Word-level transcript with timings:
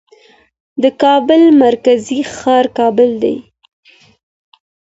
د 0.81 0.83
کابل 1.01 1.41
مرکزي 1.63 2.19
ښار 2.35 2.65
کابل 2.77 3.09
دی. 3.23 3.35